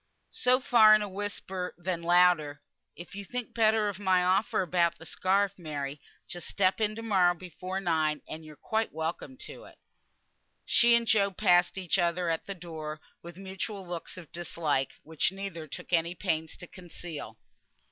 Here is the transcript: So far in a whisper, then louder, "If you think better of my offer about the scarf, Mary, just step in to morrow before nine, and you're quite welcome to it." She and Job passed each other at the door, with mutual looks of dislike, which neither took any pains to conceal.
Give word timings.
So 0.31 0.59
far 0.59 0.95
in 0.95 1.03
a 1.03 1.07
whisper, 1.07 1.75
then 1.77 2.01
louder, 2.01 2.63
"If 2.95 3.13
you 3.13 3.23
think 3.23 3.53
better 3.53 3.87
of 3.87 3.99
my 3.99 4.23
offer 4.23 4.63
about 4.63 4.97
the 4.97 5.05
scarf, 5.05 5.59
Mary, 5.59 6.01
just 6.27 6.47
step 6.47 6.81
in 6.81 6.95
to 6.95 7.03
morrow 7.03 7.35
before 7.35 7.79
nine, 7.79 8.23
and 8.27 8.43
you're 8.43 8.55
quite 8.55 8.91
welcome 8.91 9.37
to 9.45 9.65
it." 9.65 9.77
She 10.65 10.95
and 10.95 11.05
Job 11.05 11.37
passed 11.37 11.77
each 11.77 11.99
other 11.99 12.31
at 12.31 12.47
the 12.47 12.55
door, 12.55 12.99
with 13.21 13.37
mutual 13.37 13.87
looks 13.87 14.17
of 14.17 14.31
dislike, 14.31 14.93
which 15.03 15.31
neither 15.31 15.67
took 15.67 15.93
any 15.93 16.15
pains 16.15 16.57
to 16.57 16.65
conceal. 16.65 17.37